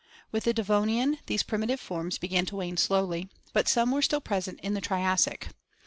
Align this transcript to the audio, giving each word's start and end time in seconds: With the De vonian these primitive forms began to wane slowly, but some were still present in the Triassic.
With 0.31 0.45
the 0.45 0.51
De 0.55 0.63
vonian 0.63 1.19
these 1.27 1.43
primitive 1.43 1.79
forms 1.79 2.17
began 2.17 2.47
to 2.47 2.55
wane 2.55 2.75
slowly, 2.75 3.29
but 3.53 3.67
some 3.67 3.91
were 3.91 4.01
still 4.01 4.19
present 4.19 4.59
in 4.61 4.73
the 4.73 4.81
Triassic. 4.81 5.49